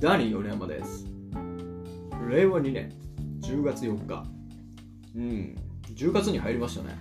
[0.00, 1.06] ダニー米山です。
[2.30, 2.92] 令和2年
[3.40, 4.24] 10月4日。
[5.16, 5.56] うん。
[5.92, 6.96] 10月に入りましたね。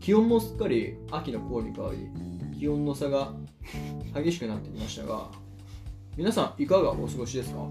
[0.00, 2.10] 気温もすっかり秋の頃に変わり
[2.58, 3.32] 気温の差が
[4.14, 5.30] 激しくなってきましたが
[6.14, 7.70] 皆さんいかがお過ごしですか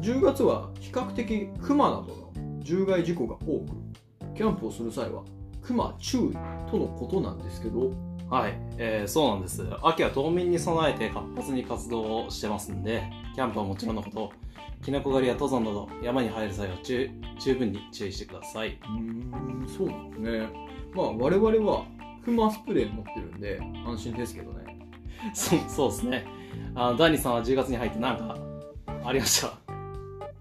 [0.00, 5.22] ？10月は比較的クマなどの獣害事故が多くキャンプをする際は
[5.62, 6.32] クマ注意
[6.68, 7.92] とのことなんですけど
[8.32, 9.62] はい、えーそうなんです。
[9.82, 14.32] 秋は冬眠に備えて活発に活動をしてますんで、キャンプはもちろんのこと、
[14.82, 18.78] キノコ狩りや登山など山に入る際は十十分に注意してください。
[18.82, 20.48] うーんそうなんですね
[20.94, 21.84] まあ我々は
[22.24, 24.78] クマスプレー持ってるんで安心ですけどね
[25.34, 26.24] そそうですね。
[26.74, 28.36] あダニさんは10月に入って何か
[29.04, 29.58] ありました？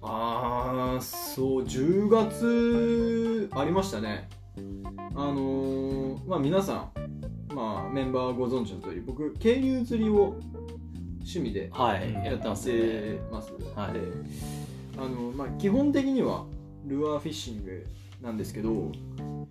[0.02, 4.30] あーそう10月ありましたね
[5.14, 6.92] あのーまあ皆さん
[7.54, 10.38] まあメンバーご存知の通り僕渓流釣りを
[11.20, 11.70] 趣味で
[12.24, 13.20] やってますしね。
[13.76, 14.00] はいで
[14.98, 16.46] あの、まあ、基本的には
[16.86, 17.86] ルアーフィッシング
[18.22, 18.92] なんですけど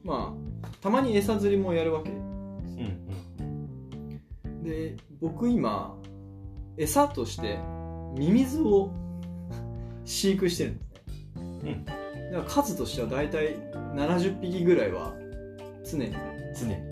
[0.04, 5.96] まあたまに餌釣りもやるわけうんで僕今
[6.76, 7.58] 餌として
[8.16, 8.90] ミミズを
[10.04, 10.90] 飼育してるんです
[11.64, 11.84] ね、
[12.32, 13.56] だから数としては大体
[13.94, 15.12] 70匹ぐらいは
[15.84, 16.12] 常にうん。
[16.58, 16.89] 常に。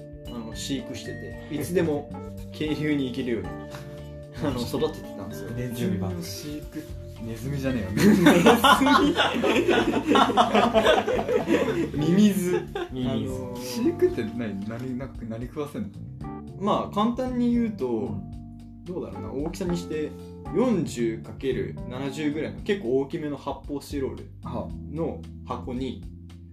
[0.59, 2.11] 飼育してていつでも
[2.53, 3.49] 渓流に行けるように
[4.45, 5.51] あの育ててたんですよ。
[5.51, 6.85] ネズミの飼育。
[7.21, 7.91] ネズミじゃねえよ。
[11.93, 12.11] ミ。
[12.13, 12.65] ミズ。
[12.93, 13.09] ミミズ。
[13.11, 15.89] あの飼育って何何何何食わせんの？
[16.61, 18.15] まあ簡単に言うと、
[18.85, 19.33] どうだろうな。
[19.33, 20.13] 大きさにして
[20.55, 24.69] 40×70 ぐらいの結構大きめの発泡スチロールは。
[24.93, 26.05] の箱に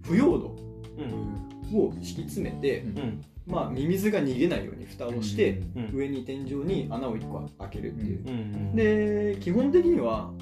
[0.02, 0.56] 腐葉土
[0.98, 1.78] うん。
[1.78, 3.24] を敷き詰めて、うん。
[3.46, 5.90] まあ、ミミズが逃げないように蓋をして、うん。
[5.94, 8.74] 上に天井に穴を1個開けるっていう、うん。
[8.74, 10.32] で基本的には、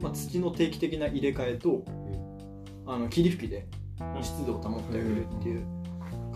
[0.00, 1.84] まあ、土の定期的な入れ替えと、
[2.86, 3.66] あの霧吹きで
[4.22, 5.66] 湿度を保ってあげるっていう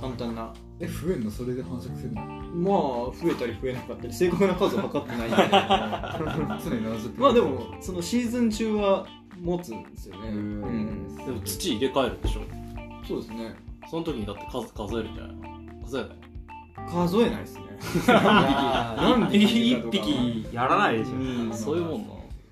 [0.00, 0.52] 簡単な。
[0.80, 1.30] え増えんの？
[1.30, 2.22] それで繁殖するの？
[2.22, 2.74] まあ
[3.16, 5.36] 増えたり増えなかったり正確な数を測ってないんで。
[6.64, 9.06] 常に70匹まあでもそのシーズン中は
[9.40, 12.40] 持つんですよね、うん、でも土入れ替えるでしょ？
[13.06, 13.54] そうですね。
[13.90, 15.57] その時にだって数数えるんじゃないの？
[15.88, 16.10] 数えない。
[16.90, 17.62] 数えないですね。
[18.06, 21.16] 何何匹一匹やらないでしょ、う
[21.48, 21.52] ん。
[21.54, 22.08] そういうもんな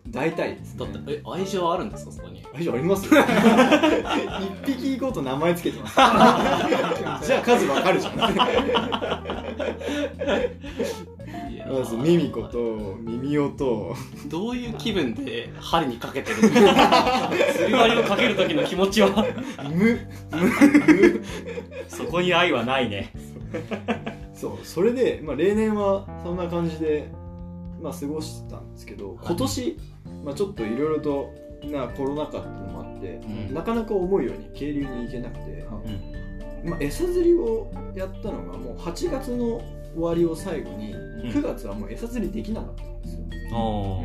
[0.09, 2.41] 大体です、ね、だってえ愛情あるんですかそこに？
[2.55, 3.21] 大丈夫ありますよ。
[4.65, 5.97] 一匹行こうと名前つけてます。
[7.27, 8.17] じゃあ数わかるじゃん。
[8.17, 8.29] ま
[11.85, 12.59] ずミミコと
[13.01, 13.97] ミミオと。
[14.29, 16.37] どういう気分で針にかけてる？
[16.41, 16.49] の
[17.57, 19.09] 釣り針をかける時の気持ちは？
[19.69, 19.99] ム
[21.89, 23.13] そこに愛はないね
[24.35, 27.09] そうそれで、まあ、例年はそんな感じで、
[27.81, 29.79] まあ、過ごしてたんですけど今年、
[30.25, 31.35] まあ、ちょっといろいろと
[31.65, 33.55] なコロナ禍っていうのもあって、うん。
[33.55, 35.83] なかなか思うように渓流に行けなくて、は
[36.65, 39.63] まあ、餌釣りをやったのがもう8月の
[39.95, 44.05] 終わりを最後に、9月はもう餌釣りできなかったんですよ、お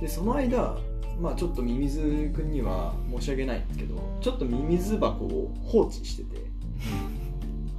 [0.00, 0.76] でその間
[1.20, 2.00] まあちょっとミミズ
[2.34, 6.42] くんには申し訳ないんですけどちょっとミミズ箱を放置してて。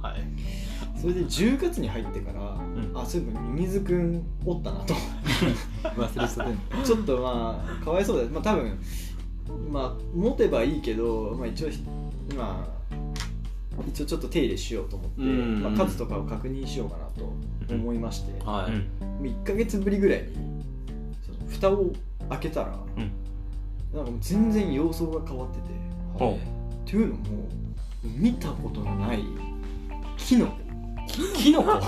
[0.02, 0.63] はい
[1.04, 2.90] それで10月に入ってから、ん。
[2.94, 4.94] あそういえばミミズくんおったなと。
[5.84, 8.78] 忘れて ちょっとまあかわいそうだまあ多分
[9.70, 11.68] まあ持てばいいけど、まあ、一応
[12.34, 15.62] まあ一応ちょっと手入れしようと思って、うん。
[15.62, 17.04] まあ、数とかを確認しようかな
[17.68, 19.26] と思いまして、はい、うん。
[19.26, 20.28] 1ヶ月ぶりぐらいに
[21.20, 21.92] その蓋を
[22.30, 23.10] 開けたら、うん。
[23.94, 25.64] なんかもう全然様相が変わってて。
[26.14, 27.20] ほっていうのも
[28.02, 29.22] 見たことのない
[30.16, 30.63] キノコ
[31.06, 31.72] キノコ。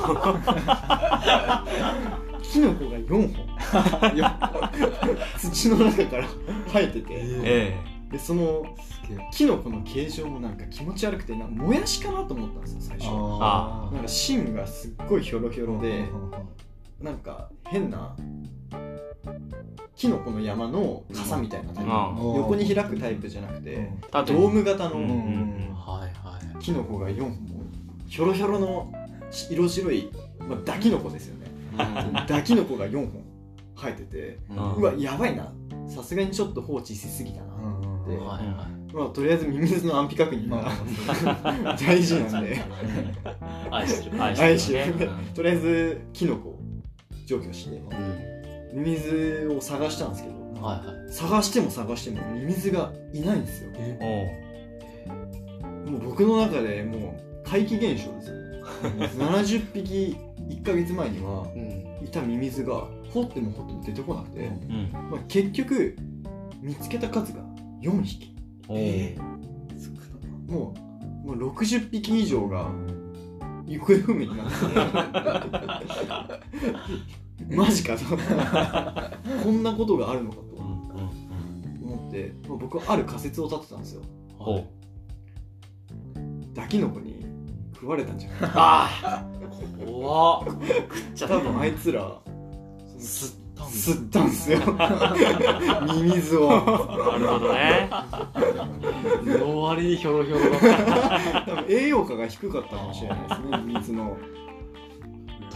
[2.43, 3.47] キノコが4本。
[5.39, 6.27] 土の中から
[6.73, 7.77] 生えてて、え
[8.11, 8.65] でその
[9.33, 13.09] キノコの形状もなんか気持ち悪くてなんかもやしかなと思ったんですよ最初。
[13.11, 16.05] あなんか芯がすっごいヒョロヒョロで
[17.01, 18.17] なんか変な
[19.97, 21.95] キノコの山の傘みたいなタイプ、う
[22.33, 22.37] ん。
[22.37, 24.97] 横に開くタイプじゃなくて、ドーム型の
[26.61, 27.37] キノコが4本。
[28.07, 28.93] ヒョロヒョロの
[29.31, 31.47] 色白い、まあ、ダキノコですよね。
[32.27, 33.25] ダキノコが4本
[33.77, 34.73] 生えててうん。
[34.75, 35.53] うわやばいな。
[35.89, 37.47] さすがにちょっと放置しすぎたな、
[38.09, 40.73] ではいはいまあ、とりあえずミミズの安否確認が
[41.77, 42.59] 大事なんで。
[43.71, 44.23] 愛してる。
[44.23, 45.09] 愛 愛してるね。
[45.35, 46.59] とりあえずキノコを
[47.27, 48.83] 除去してうん。
[48.83, 51.13] ミミズを探したんですけどはいはい。
[51.13, 53.71] 探しても探してもミミズがいないんですよ。
[54.01, 54.47] お
[55.91, 58.46] もう僕の中でもう怪奇現象ですよね
[58.83, 60.17] 70匹
[60.49, 61.87] 1ヶ月前にはうん。
[62.05, 64.91] いたミミズが掘っても掘っても出てこなくて、うん。
[64.93, 65.97] まあ、結局
[66.61, 67.41] 見つけた数が
[67.83, 68.35] 4匹。
[68.69, 69.19] おー。
[70.49, 70.75] も
[71.25, 72.71] うもう60匹以上が
[73.67, 74.55] 行方不明になって。
[77.57, 78.05] マジかと。
[79.43, 80.43] こんなことがあるのかと。
[81.83, 84.03] 思って、まあ、僕はある仮説を立てたんですよ。
[84.39, 84.65] ほう。
[86.55, 87.06] ダキノコに
[87.81, 88.51] 食われたんじゃない？
[88.55, 89.25] あ
[89.85, 90.45] 怖っ。
[90.45, 90.59] 食っ
[91.15, 91.37] ちゃった。
[91.37, 92.19] 多分あいつら
[92.99, 94.59] 吸ったん吸ったんすよ。
[95.95, 96.49] ミミズを。
[96.49, 96.57] な
[97.19, 97.91] るほどね。
[99.39, 104.17] の割にひょろひょろだった多分栄養価が低かったかもしれないですねミミズの。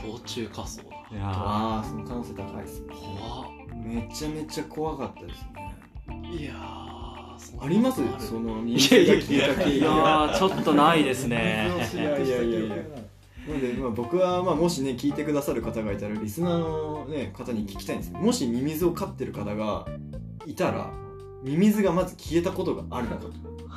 [0.02, 2.87] 冬中仮想だいやああその可能性高いですね。
[2.90, 3.50] 怖っ。
[3.84, 6.31] めちゃめちゃ怖かったですね。
[6.38, 6.55] いや
[7.60, 8.00] あります？
[8.19, 11.70] そのミミズが消えた経ーい緯がやーちょっとないですね。
[11.94, 12.76] いやいやいやいや。
[13.48, 18.19] なので、まあ、僕は、まあ、もしね聞いてくださる方がいたらリスナーの、ね、方に聞きたいんですよ。
[18.19, 19.87] もしミミズを飼ってる方が
[20.46, 20.90] いたら
[21.42, 23.31] ミミズがまず消えたことがあるのかと。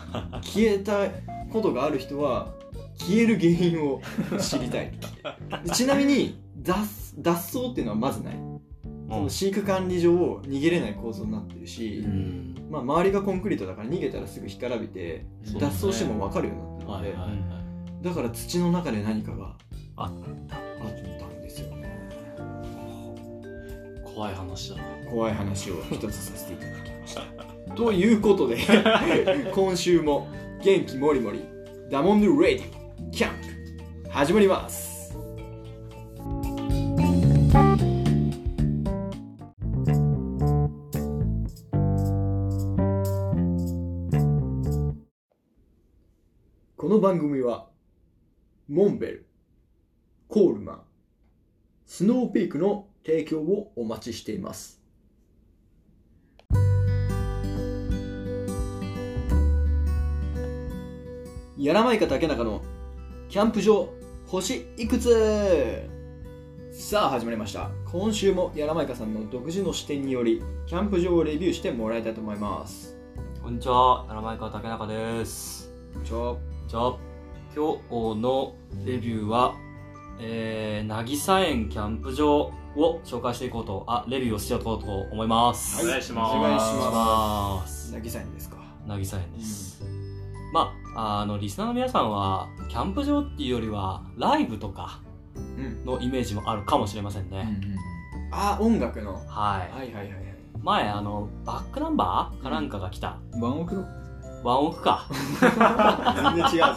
[0.43, 1.07] 消えた
[1.51, 2.53] ことがある人は
[2.99, 4.01] 消える原因を
[4.39, 4.91] 知りたい。
[5.63, 8.35] で ちなみに脱脱走っていうのはまずない。
[9.09, 10.11] その飼育管理上
[10.43, 15.27] 逃げれない構造になってるし、うんまあ、周りがコンクリートだから逃げたらすぐ干からびて
[15.59, 17.63] 脱走しても分かるようになってるので、はいはいはい
[18.03, 19.55] だから土の中で何かが
[19.95, 20.11] ああっ
[21.19, 21.97] たんですよね。
[24.03, 24.83] 怖い話だな。
[25.09, 27.23] 怖い話を一つさせていただきました。
[27.75, 28.57] ということで
[29.55, 30.27] 今週も
[30.61, 31.45] 元気もりもり
[31.89, 33.35] ダモンド・レイディキャン
[34.03, 34.92] プ始まります
[46.93, 47.69] の番組は
[48.69, 49.25] モンベル
[50.27, 50.81] コールマン
[51.87, 54.79] スノーピークの提供をお待ちしています。
[61.57, 62.61] やらまいか竹中の
[63.27, 63.89] キャンプ場
[64.27, 65.89] 星いくつ。
[66.71, 67.71] さあ始まりました。
[67.91, 72.95] 今週もやらまいかさんの独自の視点によりキャンプ場をレビューしてもらいたいと思います。
[73.41, 75.71] こんにちは、七前川竹中です。
[76.03, 76.37] ちょ
[76.73, 76.97] じゃあ、
[77.55, 79.53] 今日のレビューは、
[80.19, 85.85] えー、なぎさ園キャンプ場を紹介していこうと、あ、レビューをしていこうと思います。
[85.85, 89.83] お願いしますお願いしまますすなぎさんですかなぎさ園です。
[90.51, 94.99] まあ、あの、リスナーの皆さんは、キャンプ場っていうよりは、ライブとか
[95.35, 97.55] うんのイメージもあるかもしれませんね。
[98.31, 99.77] あ音楽のはい。
[99.77, 100.23] はいはいはいはい
[100.63, 103.19] 前、あの、バックナンバーかなんかが来た。
[103.39, 104.02] ワンオクロ
[104.43, 105.05] ワンオクか。
[105.09, 106.75] 全然違うぞ。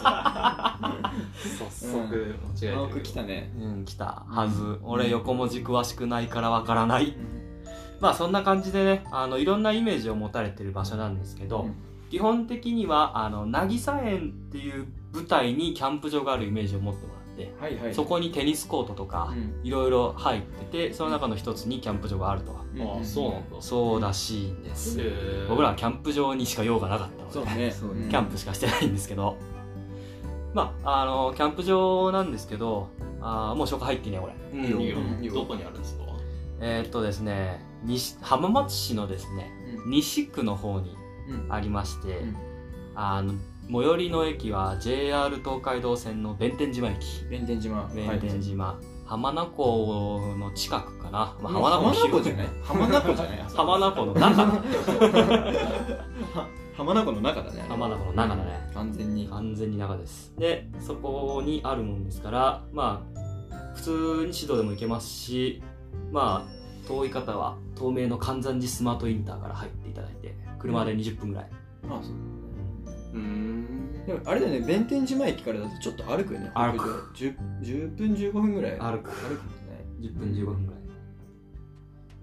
[1.57, 3.51] 早速間違えてる青く来たね。
[3.59, 4.79] うん、来たはず。
[4.83, 7.15] 俺、横文字詳しくないからわからない。
[7.99, 11.75] まあそんな感じでねあのいろんなイメージを持たれてる場所なんですけど、うん。
[12.09, 17.93] 基本的にはあの渚園っていう舞台にキャンプ場があるイメージを持ってもらって、はいはい。
[17.93, 19.59] そこにテニスコートとかうん。
[19.63, 23.55] いろいろ入っててその中の一つにキャンプ場があるとああそうなんだ。
[23.61, 24.99] そうらしいんです、
[25.47, 27.73] 僕らはキャンプ場にしか用がなかったのでね。
[28.09, 29.37] キャンプしかしてないんですけど。
[30.53, 32.89] まああのキャンプ場なんですけど
[33.21, 34.65] あーもう紹介入っていいねこれう
[35.21, 36.03] んどこにあるんですか？
[36.61, 39.51] えーっとですね西浜松市のですね
[39.85, 40.95] 西区の方に
[41.29, 41.53] うん。
[41.53, 42.35] ありまして、うん。
[42.95, 43.33] あの
[43.69, 47.25] 最寄りの駅は JR 東海道線の弁天島駅。
[47.29, 47.87] 弁天島。
[47.93, 52.47] 弁天島、浜名湖の近くかな、まあ、浜浜名湖じゃない？
[52.63, 53.39] 浜名湖じゃない？
[53.53, 54.05] 浜名湖。
[54.05, 54.45] の中。
[56.77, 57.65] 浜名湖の中だね。
[57.67, 58.69] 浜名湖の中だね。
[58.73, 59.27] 完全に。
[59.27, 60.33] 完全に中です。
[60.37, 63.19] でそこにあるもんですからまあ
[63.75, 65.61] 普通に指導でも行けますし
[66.11, 71.49] まあ遠い方は東名の関山寺スマートインターから入っていただいて車で20分ぐらい、
[71.89, 72.13] あそう
[73.17, 74.05] うん。
[74.05, 77.11] でもあれだよね弁天島駅からだとちょっと歩くよね歩く。
[77.13, 78.71] く 10, 10分15分ぐらい。
[78.79, 79.11] 歩く。
[79.11, 79.85] 歩くもんね。
[79.99, 80.81] 10分15分ぐらい。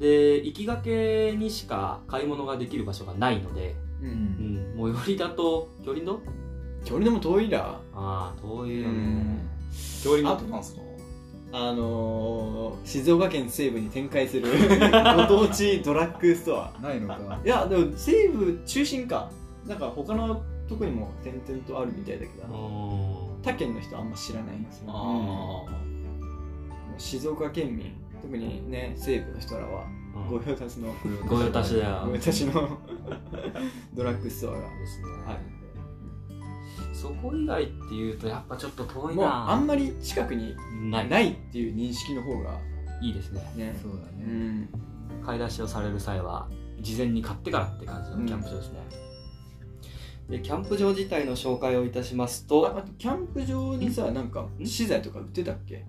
[0.01, 6.21] で行きがけにしか買い物ができる場所がないので、ううんん、最寄りだと距離の？
[6.85, 8.89] 距離でも遠いらああ遠いよね。
[8.89, 9.41] うん。
[10.03, 10.81] 距離ってなんですか
[11.53, 14.49] あのー、静岡県西部に展開する
[15.17, 16.73] ご当地ドラッグストア。
[16.83, 17.39] ないのか。
[17.45, 19.31] いやでも西部中心か。
[19.67, 23.43] なんか他のとこにも点々とあるみたいだけどうん。
[23.43, 25.65] 他県の人あんま知らないんですよ、あ
[26.97, 27.93] 静岡県民
[28.23, 29.85] 特にね西部の人らは
[30.17, 30.39] うん。
[30.39, 30.95] 御用達の
[31.29, 32.03] 御用達だよ。
[32.07, 32.53] 御用達の
[33.95, 34.61] ドラッグストアが。
[34.61, 35.39] ですね、ある
[36.95, 40.55] そこ以外っていうとやっぱちょっと遠いもうなあんまり近くに
[40.91, 41.33] ない。
[41.33, 42.59] っていう認識の方が
[43.03, 43.41] いいですね。
[43.57, 43.79] ね。
[43.83, 44.25] そうだうね
[44.63, 44.69] ん。
[45.25, 46.49] 買い出しをされる際は
[46.81, 48.97] 事前に買ってからって感じのキャンプ場ですね、で
[50.31, 55.85] キャンプ場自体の紹介をいたしますあとあとキャンプ場にさなんか資材とか売ってたっけ？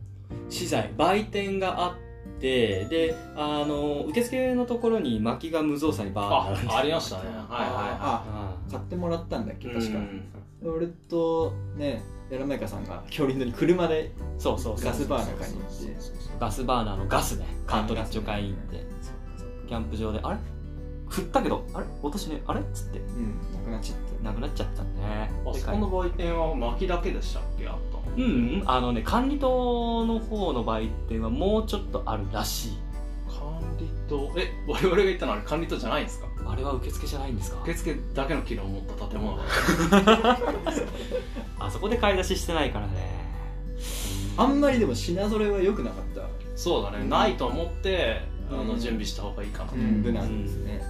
[0.50, 1.96] 資材売店があっ
[2.40, 7.28] てであの受付のところに薪が無造作にバーあッと並んでありましたね。
[7.28, 9.70] はいはああ買ってもらったんだっけ？
[9.70, 9.98] い確か。
[10.00, 10.24] うん
[10.64, 12.02] 俺とね
[12.32, 15.96] やらまいかさんが京林に車でそうそうそうガスバーナー買いに行って。
[16.40, 17.46] ガスバーナーのガスね。
[17.68, 18.86] カートリッジを買いに行って。
[19.68, 20.40] キャンプ場であれ？
[21.08, 21.86] 振ったけどあれ？
[22.02, 22.62] 落としねあれ？
[22.62, 23.00] っつって。
[23.00, 23.36] うん。
[23.54, 25.32] なくなっちゃったなくなっちゃったね。
[25.44, 28.16] であそこの売店は薪だけでしたっけあったの？
[28.18, 28.28] うんう
[28.64, 28.64] ん。
[28.66, 32.78] あのね管理棟の方の売店はもうちょっとあるらしい。
[33.30, 34.34] 管理棟？
[34.38, 36.28] え我々が行ったのはあれ管理棟じゃないんですか？
[36.48, 37.62] あれは受付じゃないんですか？
[37.64, 39.38] 受付だけの機能を持った建物。
[41.60, 42.94] あそこで買い出ししてないからね。
[44.38, 46.22] あんまりでも品揃えは良くなかった。
[46.56, 47.06] そうだね。
[47.06, 48.68] ないと思ってあうん。
[48.68, 49.70] の準備した方がいいかな。
[49.72, 50.02] とうん。
[50.02, 50.82] 無難ですね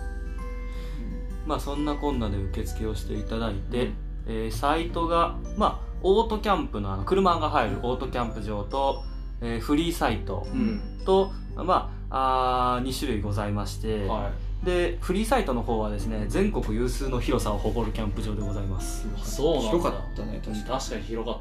[1.46, 3.94] まあそんなこんなで受付をしていただいて、うん。
[4.28, 9.04] えーサイトがまあオートキャンプのあの車が入るオートキャンプ場と、
[9.42, 10.82] えーフリーサイトうん。
[11.06, 14.32] と、まあ、あ2種類ございまして、は
[14.64, 19.06] でフリーサイトの方はですね全国有数の広さを誇るキャンプ場でございます。
[19.06, 19.70] いそうなんだ。
[19.70, 21.32] 広かったね確か確かに広か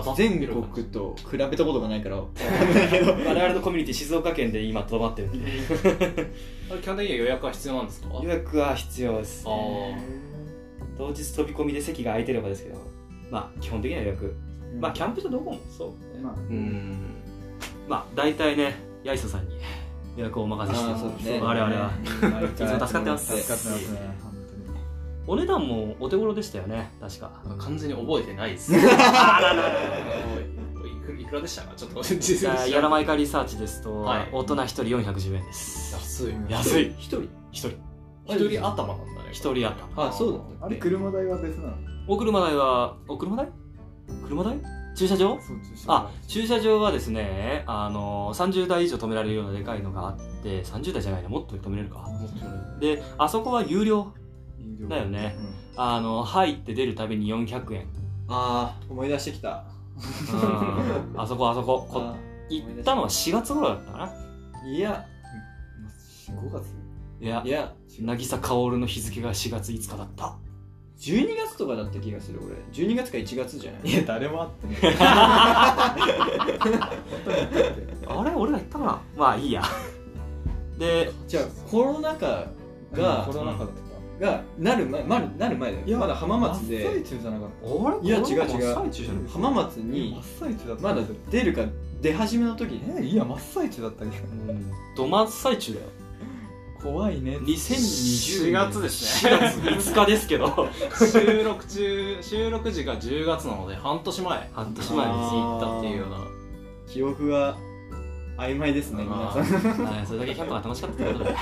[0.00, 0.14] った。
[0.14, 2.16] 全国と比べたことがないから。
[2.16, 5.50] 我々のコミュニティ静岡県で今とどまってるんで。
[6.80, 8.08] 基本的には予約は必要なんですか？
[8.22, 9.44] 予約は必要です。
[9.46, 9.50] あ
[10.96, 12.78] 当日飛び込みで席が空いてればですけど。
[13.30, 14.34] まあ基本的には予約。
[14.80, 15.88] まあキャンプ場どこもそう。
[16.16, 16.96] ねまあうん。
[17.88, 18.74] まあ大体ね
[19.04, 19.56] ヤイソさんに
[20.16, 20.84] 予約をお任せし
[21.24, 21.40] てね。
[21.40, 21.90] 我々は。
[22.22, 22.44] 毎回。
[22.44, 23.36] いつも助かってます。
[23.36, 23.98] 助かってますね。
[24.22, 24.30] 本
[25.26, 26.90] お値段もお手頃でしたよね。
[27.00, 27.30] 確か。
[27.58, 28.74] 完全に覚えてないです。
[28.74, 28.78] い
[31.06, 37.68] くいくらでしたかちょっと実じゃあやらまいかリサーチですと、はい大人1人410円です安い安い一人1人
[38.26, 41.74] 一人頭なんだね1人あったあそうだ当にあれ車代は別なの
[42.08, 43.48] お車代はお車代
[44.28, 44.56] 車代
[45.00, 45.38] 駐車場？
[45.86, 52.06] あ駐車場はですねあの30台以上止められるようなでかいのがあって30台じゃないなもっと止めれるか。
[52.80, 54.12] であそこは有料
[54.90, 55.36] だよね。
[55.74, 57.86] あの入って出るたびに400円。
[58.28, 59.64] ああ思い出してきた。
[61.16, 61.88] あそこあそこ。
[61.90, 62.16] こ あ
[62.50, 64.12] 行ったのは4月頃だったかな。
[64.66, 65.06] ーいや
[66.28, 66.74] 5月？
[67.22, 70.36] いやいや渚薫の日付が4月5日だった
[71.00, 72.54] 12月とかだった気がする俺。
[72.72, 73.90] 12月か1月じゃない？
[73.90, 74.94] いや誰も会ってね
[78.06, 78.30] あれ？
[78.36, 79.00] 俺が行ったかな？
[79.16, 79.62] まあいいや。
[80.78, 82.46] でじゃあコロナ禍
[82.92, 83.68] がコロナ禍だっ
[84.20, 87.48] がなる前まるなる前だよたいやまだ浜松真っで最中じゃなかっ
[87.86, 88.36] あれいや違う違う。
[88.36, 89.22] 真っ最中じゃない。
[89.32, 90.82] 浜松たに真っ最中だった。
[90.82, 91.62] まだ出るか
[92.02, 94.70] 出始めの時にえいや真っ最中だったけどうん。
[94.96, 95.86] ど真っ最中だよ
[96.82, 97.36] 怖いね。
[97.38, 99.32] 2020 4月ですね。
[99.32, 100.68] 4月5日ですけど。
[100.98, 104.50] 収録中収録時が10月なので半年前。
[104.52, 105.18] 半年に前です。
[105.18, 106.18] 行ったっていうような。
[106.88, 107.56] 記憶が
[108.36, 109.84] 曖昧ですね皆さん。
[109.84, 111.36] はいそれだけキャンプが楽しかったってことで。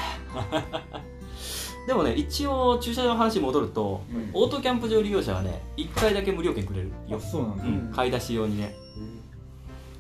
[1.87, 4.03] でもね一応駐車場の話に戻ると
[4.35, 7.17] オートキャンプ場利用者はね1回だけ無料券くれるよ。
[7.17, 7.65] あ、そうなんだ。
[7.65, 8.75] うん、買い出し用にね。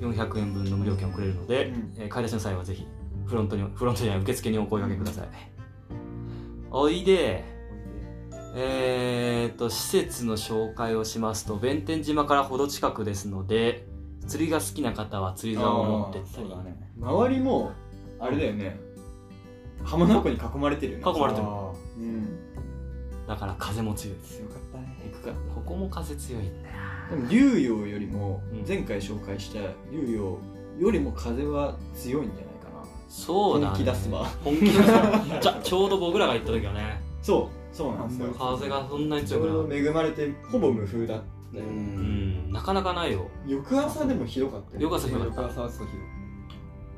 [0.00, 1.94] 400円分の無料券をくれるので、うん。
[1.98, 2.86] えー買い出しの際はぜひ
[3.28, 5.28] フロントにフロントじゃない受付にお声掛けください。
[6.70, 7.44] おいで。
[8.54, 13.86] えー、と施設の紹介をしますと弁天島からほど近くですので
[14.26, 16.48] 釣りが好きな方は釣り竿を持ってったり。
[16.48, 16.90] ね。
[16.98, 17.72] 周りも
[18.18, 18.80] あれだよね。
[19.84, 21.04] 浜名湖に囲まれてるよね。
[21.04, 21.46] 囲まれてる。
[21.46, 23.26] あうん。
[23.26, 24.16] だから風も強い。
[24.16, 25.12] ー強かったね。
[25.12, 25.32] 行くか。
[25.54, 26.74] ここも風強いんだよ
[27.10, 28.64] でも竜陽よりもうん。
[28.66, 29.60] 前回紹介した
[29.92, 30.38] 竜陽
[30.78, 32.47] よりも風は強いんじゃない
[33.08, 34.24] そうだ、ね、本気出すわ。
[34.44, 35.24] 本気出すわ。
[35.40, 37.02] じゃちょうど僕らが行った時はね。
[37.22, 38.34] そうそうなんですよ。
[38.38, 41.22] 風がそんなにちょ強くなかっうど恵まれてほぼ無風だっ
[41.52, 41.66] たうよ。
[41.66, 42.48] たうん。
[42.48, 43.26] んなかなかないよ。
[43.46, 44.82] 翌朝でもひどかったよ。
[44.82, 45.42] 翌朝ひどかった。
[45.42, 45.92] 翌朝はそうひ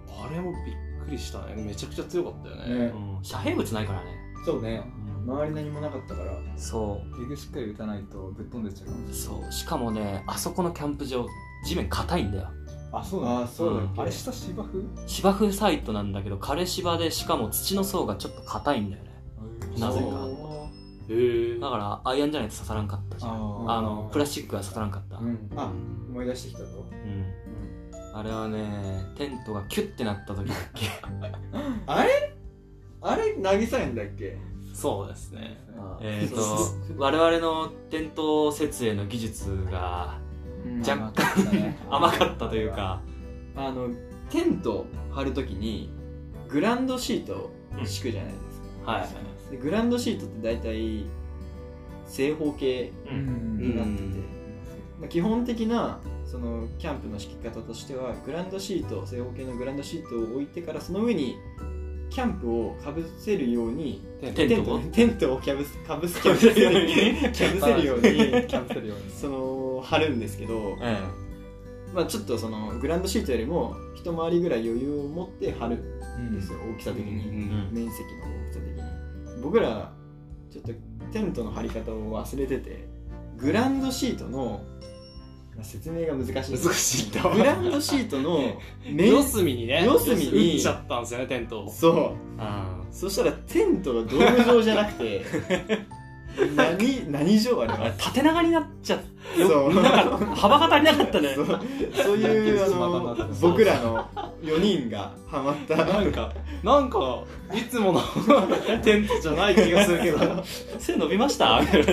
[0.08, 0.74] あれもびっ
[1.04, 1.54] くりしたね。
[1.56, 2.86] めちゃくちゃ強かったよね。
[2.86, 2.92] ね。
[2.94, 3.24] うん。
[3.24, 4.06] 遮蔽物ないからね、
[4.44, 4.82] そうね。
[5.26, 6.32] 周り何もなかったから。
[6.56, 9.52] そどいペグしっかり打たないとぶっ飛んでっちゃうかもうしそう。
[9.52, 11.26] しかもねあそこのキャンプ場
[11.64, 12.44] 地面硬いんだよ。
[12.44, 12.59] れない
[12.92, 14.68] あそうああそうだっけ、あれ下芝生？
[15.06, 19.10] 芝生サイトなんだけど枯れ芝でしかも土の層がちょっと硬いんだよね。
[19.78, 20.06] なぜか。
[21.08, 23.32] へえだからアイアンじゃないと刺さらんかったじゃん
[23.68, 25.50] ああのプラスチックが刺さらんかった、うん。
[25.56, 25.72] あ
[26.08, 26.84] 思い出してきたぞ。
[26.90, 27.24] うん。
[28.12, 30.86] あれはねテントがキュッてなった時だっけ？
[31.86, 32.34] あれ？
[33.02, 34.36] あれ渚園だっけ？
[34.72, 35.58] そうですね。
[36.00, 40.19] えっとそう我々のテント設営の技術がうん
[40.80, 41.78] 若干甘かったね。
[41.90, 43.00] 甘かったというか。
[43.56, 43.88] あの
[44.30, 45.90] テント張るときに
[46.48, 49.50] グランドシートを敷くじゃないですか、はい。
[49.50, 51.04] でグランドシートって大体
[52.06, 53.58] 正方形ううん。
[53.58, 54.02] んになってて、
[55.00, 61.36] まあ、基本的なそのキャンプの敷き方としてはグランドシート正方形のグランドシートを置いてからその上に
[62.10, 64.80] キャンプをかぶせるようにテントを？
[64.80, 68.02] テントをキャブス かぶすキャブせるようにキャブせるように
[68.46, 69.10] キャンプするように。
[69.10, 70.98] その貼るんですけど、え
[71.94, 77.70] まあ、ちょっとそのグランドシートよりも一回りぐらい余裕を持って貼るんですよ、大きさ的に、うん。
[77.72, 79.42] 面積の大きさ的に。
[79.42, 79.92] 僕ら
[80.50, 80.72] ちょっと
[81.12, 82.88] テントの張り方を忘れてて
[83.38, 84.89] グランドシートのまあ
[85.64, 86.34] 説明が難しい。
[86.58, 88.40] 難しいんだグランドシートの
[88.84, 90.54] 面 四隅にね四隅に。
[90.56, 91.70] 打っちゃったんですよねテントを。
[91.70, 92.16] そう。
[92.38, 95.24] あそしたらテントがドーム状じゃなくて
[96.56, 99.00] 何何状あれあは縦長になっちゃっ
[99.36, 99.74] そう。
[99.74, 99.84] なん
[100.18, 101.34] か幅が足りなかったね。
[101.34, 101.46] そう。
[101.94, 102.58] そういう
[103.40, 104.04] 僕らの
[104.42, 105.76] 4人がハマった。
[105.76, 106.32] なんか
[106.64, 107.22] なんか
[107.54, 108.00] いつもの
[108.82, 110.42] テントじゃない気がするけど。
[110.78, 111.60] 背伸びました？
[111.60, 111.86] みたい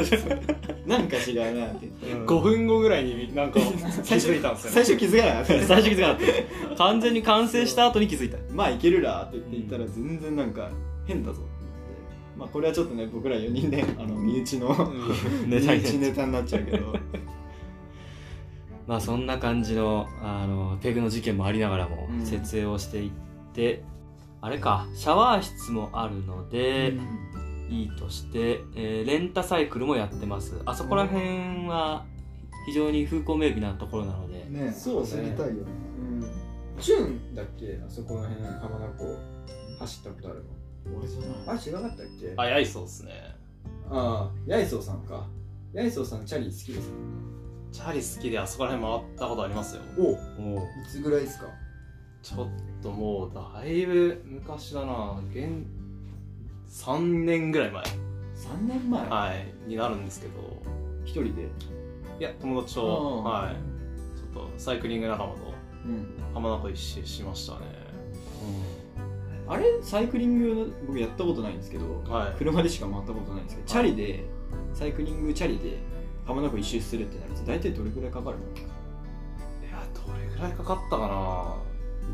[0.85, 1.89] ななんか違うなって。
[2.05, 3.59] 言って5分後ぐらいになんか
[4.03, 4.75] 気づいたんですよね。
[4.75, 5.65] 最初気づかなかった。
[5.67, 6.75] 最初気づかなかった。
[6.77, 8.37] 完全に完成した後に気づいた。
[8.53, 10.69] まあいけるらって言って言ったら全然なんか
[11.05, 11.41] 変だぞ
[12.37, 14.69] まあこれはちょっとね僕ら4人であの身内の
[15.47, 16.93] ネタに身内ネタになっちゃうけど。
[18.87, 22.25] まあそんな感じのあのペグの事件もありながらもうん。
[22.25, 23.11] 設営をしていっ
[23.53, 23.83] て、
[24.39, 26.93] あれかシャワー室もあるので、
[27.69, 30.61] いいとして、えーレンタサイクルもやってます。
[30.65, 32.05] あそこら辺は
[32.65, 34.71] 非常に風光明媚なところなので、ね。
[34.71, 35.09] そうね。
[35.09, 35.59] 走りたいよね。
[35.99, 36.81] うん。
[36.81, 37.77] チューンだっけ？
[37.85, 39.17] あそこら辺浜名湖。
[39.79, 40.43] 走ったことあるの？
[40.95, 41.29] 俺じゃない。
[41.47, 43.11] あ違かったっけあやいそうですね。
[43.89, 45.27] ああヤイソーさんか。
[45.73, 46.91] ヤイソーさんチャリ好きです
[47.71, 49.81] チャリ好きであそこら辺回ったことありますよ。
[49.97, 50.05] おい
[50.55, 50.67] おう。
[50.89, 51.47] つぐらいですか？
[52.23, 52.47] ちょっ
[52.81, 55.21] ともうだいぶ昔だな。
[55.31, 55.65] 現
[56.69, 57.83] 3年ぐらい前。
[57.83, 57.87] 3
[58.67, 59.09] 年前？
[59.09, 60.33] はいになるんですけど。
[61.05, 61.43] 一人で？
[62.19, 63.55] いや友達とうんはい。
[64.17, 65.53] ちょっとサイクリング仲間と
[65.85, 66.07] うん。
[66.33, 67.59] 浜名湖一周しましたね
[69.49, 72.35] あれサイクリングの僕やったことないんですけどはい。
[72.37, 74.23] 車でしか回ったことないんですけどチャリで
[74.73, 75.77] サイクリングチャリで
[76.25, 78.43] 浜名湖一周するってなると大体どれくらいかかるの？
[78.43, 78.47] い
[79.71, 81.55] やどれぐらいかかったかな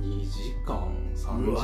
[0.02, 1.64] ？2時間3時間もか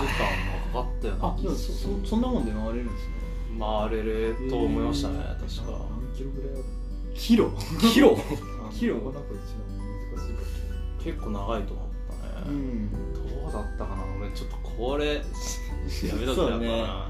[0.73, 3.13] かったよなあでもそそそんなもんで回れるんですね。
[3.59, 5.57] 回れると思いましたね、えー。
[5.61, 5.77] 確か。
[5.89, 6.63] 何キロぐらいある
[7.13, 7.51] キロ。
[7.91, 8.17] キロ。
[8.71, 8.95] キロ。
[8.95, 9.77] なかなか一番
[10.15, 10.41] 難しいか
[11.03, 11.87] 結構長いと思っ
[12.43, 13.13] たね、ん。
[13.13, 15.21] どうだったかな俺ちょっとこれや
[16.15, 17.09] めときゃそうよかったねな、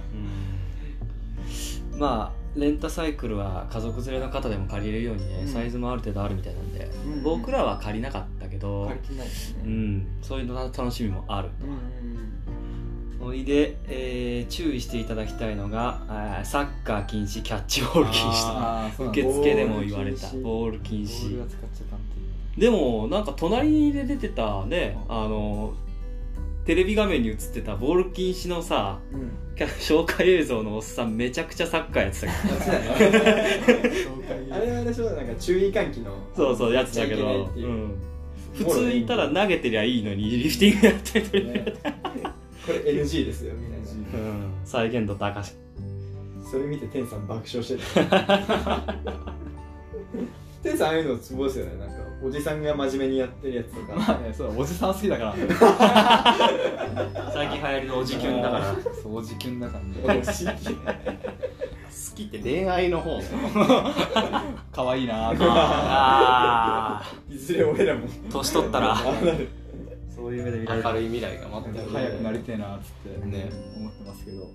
[1.97, 5.47] まあレンタサイクルは家族連れの方でも借りれるようにね、うん。
[5.47, 7.23] サイズもある程度あるみたいなんで、うん。
[7.23, 8.99] 僕らは借りなかったけど、ね。
[9.63, 12.29] うん、そういうの楽しみもあるうん
[13.21, 16.01] おいで、えー注意していただきたいのが
[16.43, 20.31] サッカー禁止キャッチボール禁止と受付でも言われた。
[20.35, 21.37] ボボール禁止
[22.59, 25.73] でもなんか隣で出てたねあの
[26.65, 29.31] テレビ画面に映ってたボール禁止のさうん。
[29.79, 32.27] 紹介映像のおっさんめちゃくちゃサッカーやってた
[32.97, 37.95] け そうだね あれはあれでしょなんか注意喚起のどそうそうやってたけど、ううん、
[38.53, 41.73] 普通にいたら投げてりゃいいのにリフティングやったりとか、ね。
[42.65, 44.29] これ NG ですよみたいな。
[44.29, 45.53] うん、再現度高し。
[46.49, 48.95] それ見て天さん爆笑してた。
[50.63, 53.95] 天さんああいうのツボですよねなんかおじさんが真面目にやってるやつとか。
[53.95, 55.35] まあねそうおじさん好きだから。
[57.33, 58.75] 最近流行りのおじキュンだから。
[59.01, 60.23] そうおじキュンだからね。
[61.89, 63.19] 好きって恋愛の方。
[64.73, 68.07] 可愛いなあいずれ俺らも。
[68.07, 68.97] ー年取ったら。
[70.13, 70.87] そういう目で見られる。
[70.87, 71.85] 明るい未来が待ってる。
[71.89, 73.25] 早くなりてえなーっつって。
[73.25, 73.49] ね。
[73.77, 74.51] 思ってますけど。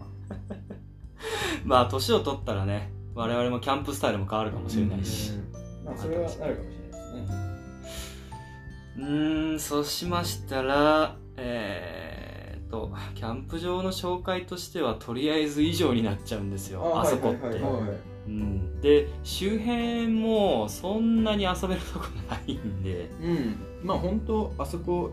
[1.64, 5.33] まあ年を取ったらね我々もキャンプスタイルも変わるかもしれないし。
[5.85, 6.84] まあそれはなるかもしれない
[8.98, 17.59] うーんそうしましたらえー、っとキャンプ場の紹介としてはとりあえず以上になっちゃうんですよあそこって、
[18.26, 23.11] うん、で周辺もそんなに遊べるとこないんで。
[23.20, 23.57] うん。
[23.83, 25.11] まあ本当あそこ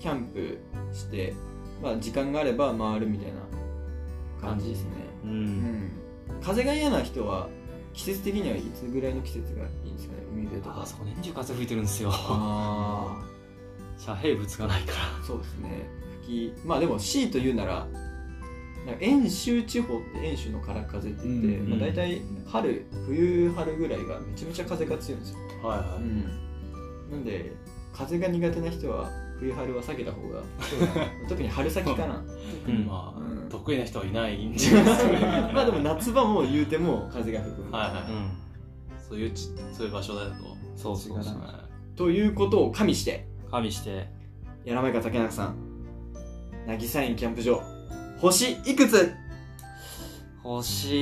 [0.00, 0.58] キャンプ
[0.92, 1.34] して
[1.82, 3.40] まあ時間があれば回るみたいな
[4.40, 4.90] 感じですね。
[5.24, 5.90] ううんん。
[6.42, 7.48] 風が嫌な人は
[7.92, 9.64] 季節的にはいつぐらいの季節が
[9.96, 10.82] ですかね海辺とか。
[10.82, 12.10] あそこ年中風吹いてるんですよ。
[12.12, 13.24] あ
[13.98, 14.98] 遮蔽物がないから。
[15.20, 15.88] あそうですね。
[16.22, 17.86] 吹きまあでも C と言うなら
[19.00, 25.98] 遠州地方って遠州の空風って言って、うんまあ、大体春冬春ぐらいがめちゃめちゃ風が強いんですよ、はいは
[27.08, 27.52] い、なんで
[27.92, 30.42] 風が苦手な人は冬春は避けた方が
[31.28, 32.22] 特に春先かな。
[32.66, 32.86] うん。
[32.86, 33.48] まあ、うん。
[33.48, 38.45] 得意な人はいないんじゃないですかまあでも夏場も言うても風が吹くはいはい、うん
[39.08, 40.34] そういうちそういう場所だと。
[40.76, 41.38] そうそうそう。
[41.40, 44.08] はいということを加味して加味して。
[44.64, 45.56] 柳川竹中さん
[46.66, 47.62] 渚園キャンプ場
[48.18, 49.14] 星いくつ？
[50.42, 50.94] 星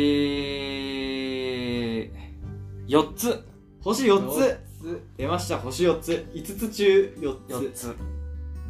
[2.87, 3.45] 4つ。
[3.81, 4.61] 星4つ。
[5.17, 5.59] 出ました。
[5.59, 6.27] 星4つ。
[6.35, 7.53] 5つ中4つ。
[7.53, 7.97] 4つ。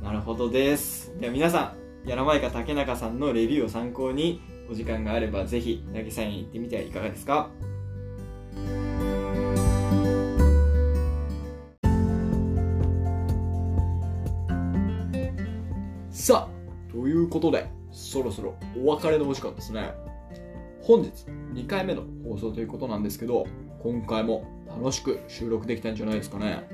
[0.03, 1.13] なるほどです。
[1.21, 7.51] では皆さん柳川竹中さんのレビューを参考にお時間があればぜひ渚園行ってみてはいかがですか？
[17.35, 19.93] ことでそろそろお別れのお時間ですね。
[20.83, 21.11] 本日
[21.55, 23.45] 2回目の放送ということなんですけど
[23.83, 26.65] 今回も楽しく収録できたんじゃないですかね。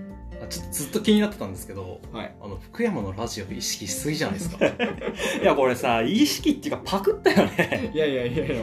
[0.42, 2.34] あちょっとずっと気になってたんですけどはい。
[2.42, 4.66] あの福山のラジオ意識しすぎじゃないですか？
[5.42, 7.90] いやこれさ意識っていうかパクったよね。
[7.94, 8.56] いやいやいやいや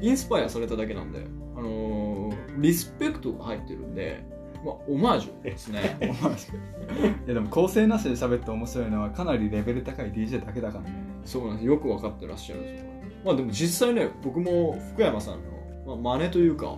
[0.00, 4.22] インスパイアされただけなんであのー、リスペクトが入ってるんで
[4.64, 5.98] まあオマージュですね。
[7.26, 11.66] いやでも構成なしで喋って面白いのはかなりレベル高い DJ だけだからねそうなんです。
[11.66, 12.90] よく分かってらっしゃるんですよ。
[13.24, 15.44] まあでも実際ね僕も福山さん
[15.86, 16.76] の、まあ、真似というか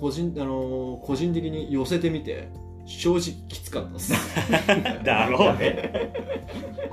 [0.00, 2.48] 個人,、あのー個人的に寄せてみて
[2.86, 4.12] 正直きつかったです。
[5.04, 6.12] だろうね。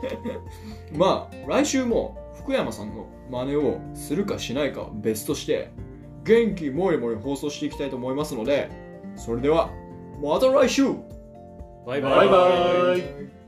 [0.98, 5.70] まあ来週も福山さんの真似をするかしないかは別として
[6.24, 8.70] 元気もりもり放送していきたいと思いますので
[9.16, 9.70] それでは
[10.22, 10.86] また来週。
[11.86, 12.02] バイ。
[12.02, 13.39] バイバイ